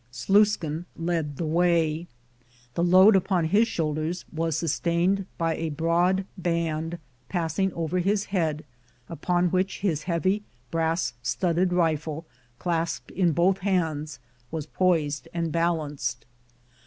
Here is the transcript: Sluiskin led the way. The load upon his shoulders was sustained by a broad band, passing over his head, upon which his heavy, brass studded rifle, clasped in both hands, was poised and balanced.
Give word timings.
Sluiskin 0.11 0.85
led 0.97 1.37
the 1.37 1.45
way. 1.45 2.07
The 2.73 2.83
load 2.83 3.15
upon 3.15 3.45
his 3.45 3.67
shoulders 3.67 4.25
was 4.33 4.57
sustained 4.57 5.27
by 5.37 5.53
a 5.55 5.69
broad 5.69 6.25
band, 6.39 6.97
passing 7.29 7.71
over 7.73 7.99
his 7.99 8.25
head, 8.25 8.65
upon 9.09 9.49
which 9.51 9.81
his 9.81 10.01
heavy, 10.05 10.41
brass 10.71 11.13
studded 11.21 11.71
rifle, 11.71 12.25
clasped 12.57 13.11
in 13.11 13.31
both 13.33 13.59
hands, 13.59 14.17
was 14.49 14.65
poised 14.65 15.27
and 15.35 15.51
balanced. 15.51 16.25